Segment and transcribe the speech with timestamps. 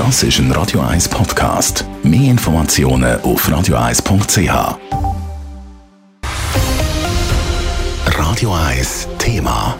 [0.00, 1.84] Das ist ein Radio 1 Podcast.
[2.02, 4.78] Mehr Informationen auf radio1.ch.
[8.06, 9.76] Radio 1 Thema.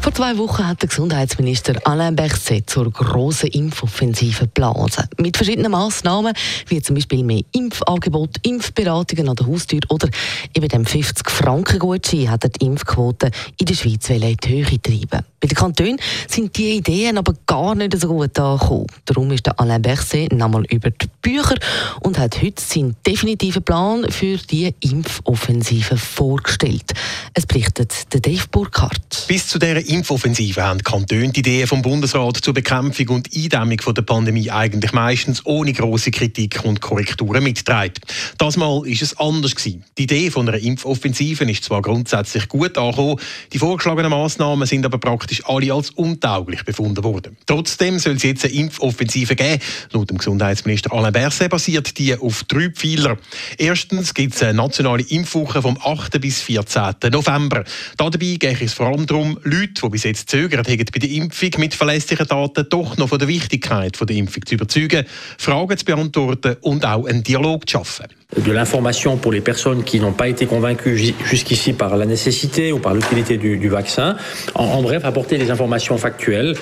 [0.00, 5.08] Vor zwei Wochen hat der Gesundheitsminister Alain Berset zur grossen Impfoffensive geblasen.
[5.18, 6.32] Mit verschiedenen Massnahmen,
[6.68, 10.08] wie zum Beispiel mehr Impfangebot, Impfberatungen an der Haustür oder
[10.54, 15.26] eben dem 50-Franken-Gutschein hat er die Impfquote in der Schweiz in die Höhe treiben.
[15.38, 15.98] Bei den Kantonen
[16.28, 18.86] sind diese Ideen aber gar nicht so gut angekommen.
[19.04, 21.56] Darum ist der Alain Berset nochmal über die Bücher
[22.00, 26.94] und hat heute seinen definitiven Plan für die Impfoffensive vorgestellt.
[27.34, 29.26] Es berichtet der Dave Burkhardt.
[29.28, 34.02] Bis zu dieser Impfoffensive haben Kantone die Ideen vom Bundesrat zur Bekämpfung und Eindämmung der
[34.02, 37.94] Pandemie eigentlich meistens ohne große Kritik und Korrekturen mitgetragen.
[38.38, 39.84] Das Mal ist es anders gewesen.
[39.98, 43.20] Die Idee von einer Impfoffensive ist zwar grundsätzlich gut angekommen,
[43.52, 47.36] die vorgeschlagenen Maßnahmen sind aber praktisch alle als untauglich befunden worden.
[47.46, 49.60] Trotzdem soll es jetzt eine Impfoffensive geben.
[49.92, 53.18] Laut dem Gesundheitsminister Alain Berset basiert die auf drei Pfeiler.
[53.58, 56.20] Erstens gibt es eine nationale Impfwoche vom 8.
[56.20, 56.94] bis 14.
[57.10, 57.64] November.
[57.96, 61.50] Dabei geht es vor allem darum, Leute, die bis jetzt zögern, haben bei der Impfung
[61.58, 65.06] mit verlässlichen Daten doch noch von der Wichtigkeit der Impfung zu überzeugen,
[65.38, 68.06] Fragen zu beantworten und auch einen Dialog zu schaffen.
[68.36, 72.78] De l'information pour les personnes qui n'ont pas été convaincues jusqu'ici par la nécessité ou
[72.78, 74.16] par l'utilité du, vaccin.
[74.54, 76.54] En, bref, apporter des informations factuelles,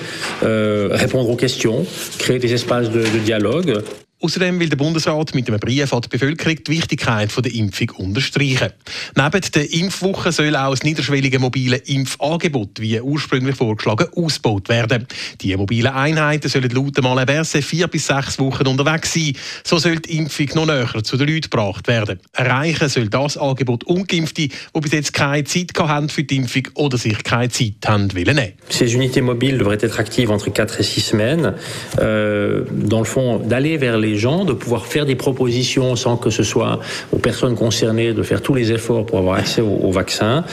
[0.43, 1.85] euh, répondre aux questions,
[2.19, 3.81] créer des espaces de dialogue.
[4.21, 8.71] Außerdem will der Bundesrat mit einem Brief an die Bevölkerung die Wichtigkeit der Impfung unterstreichen.
[9.13, 15.05] Neben der Impfwoche soll auch das niederschwellige mobile Impfangebot, wie ursprünglich vorgeschlagen, ausgebaut werden.
[15.41, 19.33] Die mobilen Einheiten sollen laut dem Alain Berset vier bis sechs Wochen unterwegs sein.
[19.65, 22.19] So soll die Impfung noch näher zu den Leuten gebracht werden.
[22.31, 26.97] Erreichen soll das Angebot Ungeimpfte, die bis jetzt keine Zeit haben für die Impfung oder
[26.97, 28.53] sich keine Zeit haben wollen.
[28.69, 31.53] Ces unités mobiles devraient être actives entre 4 et 6 semaines,
[31.99, 36.29] euh, dans le fond, d'aller vers les gens, de pouvoir faire des propositions sans que
[36.29, 36.79] ce soit
[37.11, 40.43] aux personnes concernées de faire tous les efforts pour avoir accès au, vaccin,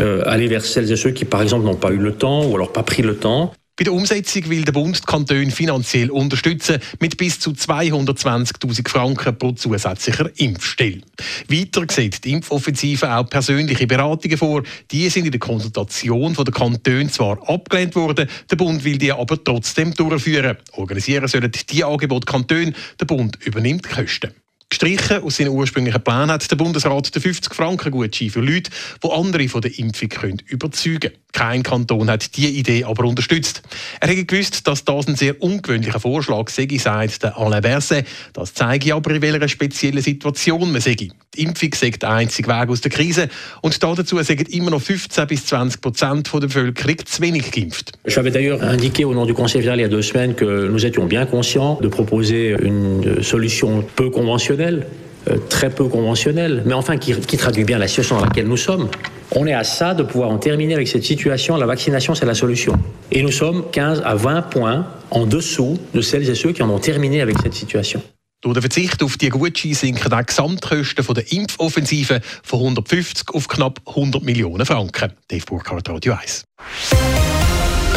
[0.00, 2.54] euh, aller vers celles et ceux qui, par exemple, n'ont pas eu le temps ou
[2.54, 3.52] alors pas pris le temps.
[3.74, 9.38] Bei der Umsetzung will der Bund die Kantone finanziell unterstützen mit bis zu 220.000 Franken
[9.38, 11.00] pro zusätzlicher Impfstelle.
[11.48, 14.62] Weiter sieht die Impfoffensive auch persönliche Beratungen vor.
[14.90, 19.10] Die sind in der Konsultation von der Kantone zwar abgelehnt worden, der Bund will die
[19.10, 20.58] aber trotzdem durchführen.
[20.72, 24.41] Organisieren sollen die Angebote Kantone, der Bund übernimmt die Kosten.
[24.82, 29.60] Gestrichen aus seinen ursprünglichen Plänen hat der Bundesrat den 50-Franken-Gutschein für Leute, die andere von
[29.60, 31.14] der Impfung können überzeugen können.
[31.30, 33.62] Kein Kanton hat diese Idee aber unterstützt.
[34.00, 38.08] Er hat gewusst, dass das ein sehr ungewöhnlicher Vorschlag sei, sagt Alain Berset.
[38.32, 40.96] Das zeige aber, in welcher speziellen Situation man sei.
[40.96, 43.28] Die Impfung sei der einzige Weg aus der Krise
[43.60, 47.91] und dazu sagen immer noch 15 bis 20 Prozent der Bevölkerung zu wenig geimpft.
[48.16, 50.84] Habe d'ailleurs indiqué au nom du Conseil fédéral il y a deux semaines que nous
[50.86, 54.86] étions bien conscients de proposer une solution peu conventionnelle
[55.30, 58.88] Euh, très peu conventionnel, mais enfin qui, traduit bien la situation dans laquelle nous sommes.
[59.36, 61.56] On est à ça de pouvoir en terminer avec cette situation.
[61.56, 62.76] La vaccination, c'est la solution.
[63.12, 66.70] Et nous sommes 15 à 20 points en dessous de celles et ceux qui en
[66.70, 68.02] ont terminé avec cette situation.
[68.42, 73.78] Durch den Verzicht auf die Gutscheine sinken die Gesamtkosten der Impfoffensive von 150 auf knapp
[73.86, 75.12] 100 Millionen Franken.
[75.28, 76.42] Dave Burkhardt, Radio 1.